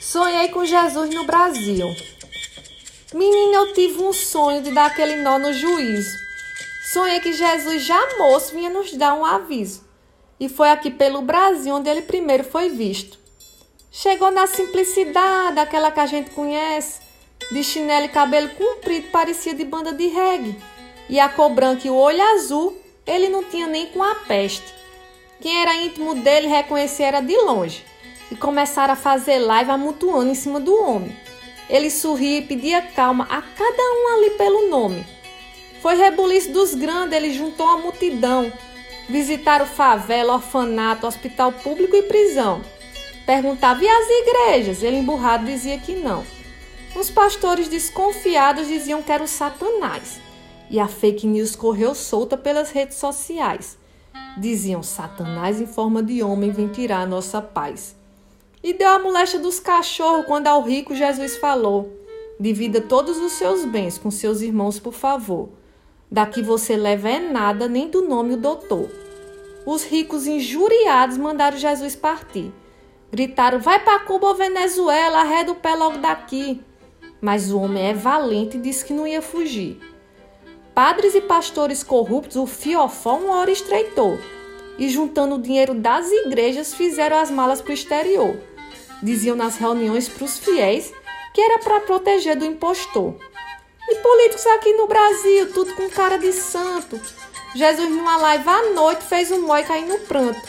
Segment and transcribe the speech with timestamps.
[0.00, 1.88] Sonhei com Jesus no Brasil.
[3.12, 6.16] Menina, eu tive um sonho de dar aquele nó no juízo.
[6.92, 9.84] Sonhei que Jesus já moço vinha nos dar um aviso.
[10.38, 13.18] E foi aqui pelo Brasil onde ele primeiro foi visto.
[13.90, 17.00] Chegou na simplicidade, aquela que a gente conhece,
[17.50, 20.56] de chinelo e cabelo comprido, parecia de banda de reggae.
[21.08, 24.72] E a cor branca e o olho azul, ele não tinha nem com a peste.
[25.40, 27.84] Quem era íntimo dele reconhecia era de longe
[28.30, 31.16] e começaram a fazer live amontoando em cima do homem.
[31.68, 35.04] Ele sorria e pedia calma a cada um ali pelo nome.
[35.80, 38.52] Foi rebuliço dos grandes, ele juntou a multidão.
[39.08, 42.62] Visitaram favela, orfanato, hospital público e prisão.
[43.24, 44.82] Perguntava, e as igrejas?
[44.82, 46.24] Ele emburrado dizia que não.
[46.96, 50.20] Os pastores desconfiados diziam que era o Satanás.
[50.70, 53.78] E a fake news correu solta pelas redes sociais.
[54.36, 57.97] Diziam, Satanás em forma de homem vem tirar a nossa paz.
[58.62, 61.92] E deu a moléstia dos cachorros quando ao rico Jesus falou:
[62.40, 65.50] Divida todos os seus bens com seus irmãos, por favor.
[66.10, 68.88] Daqui você leva é nada, nem do nome o doutor.
[69.64, 72.52] Os ricos injuriados mandaram Jesus partir.
[73.12, 76.60] Gritaram: Vai para Cuba ou Venezuela, arreda o pé logo daqui.
[77.20, 79.80] Mas o homem é valente e disse que não ia fugir.
[80.74, 84.18] Padres e pastores corruptos, o fiofó uma hora estreitou
[84.78, 88.36] e, juntando o dinheiro das igrejas, fizeram as malas para o exterior.
[89.02, 90.92] Diziam nas reuniões para os fiéis
[91.34, 93.14] que era para proteger do impostor.
[93.88, 97.00] E políticos aqui no Brasil, tudo com cara de santo.
[97.54, 100.40] Jesus, numa live à noite, fez um moi cair no pranto,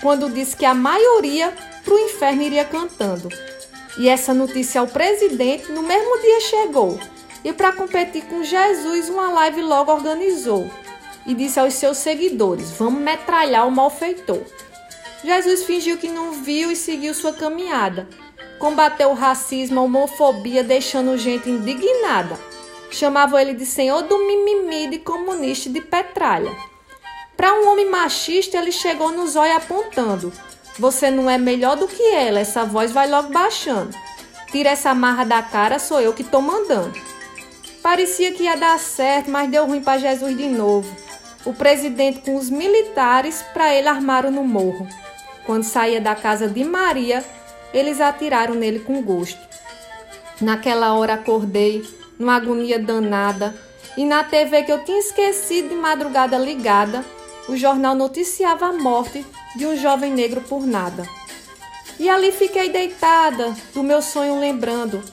[0.00, 1.52] quando disse que a maioria
[1.84, 3.28] para o inferno iria cantando.
[3.98, 6.98] E essa notícia ao presidente no mesmo dia chegou.
[7.44, 10.70] E para competir com Jesus, uma live logo organizou
[11.26, 14.42] e disse aos seus seguidores: Vamos metralhar o malfeitor.
[15.24, 18.08] Jesus fingiu que não viu e seguiu sua caminhada.
[18.58, 22.38] Combateu o racismo, a homofobia, deixando gente indignada.
[22.90, 26.54] Chamavam ele de senhor do mimimi, de comunista de petralha.
[27.36, 30.32] Para um homem machista, ele chegou nos olhos apontando:
[30.78, 33.96] Você não é melhor do que ela, essa voz vai logo baixando.
[34.52, 36.92] Tira essa marra da cara, sou eu que estou mandando.
[37.84, 40.92] Parecia que ia dar certo, mas deu ruim para Jesus de novo
[41.44, 44.88] o presidente com os militares para ele armaram no morro.
[45.44, 47.24] Quando saía da casa de Maria,
[47.72, 49.38] eles atiraram nele com gosto.
[50.40, 51.86] Naquela hora acordei,
[52.18, 53.54] numa agonia danada,
[53.96, 57.04] e na TV que eu tinha esquecido de madrugada ligada,
[57.48, 59.24] o jornal noticiava a morte
[59.54, 61.06] de um jovem negro por nada.
[62.00, 65.04] E ali fiquei deitada, do meu sonho lembrando.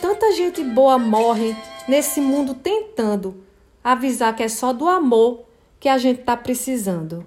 [0.00, 1.56] Tanta gente boa morre
[1.88, 3.42] nesse mundo tentando
[3.82, 5.44] avisar que é só do amor
[5.80, 7.24] que a gente está precisando.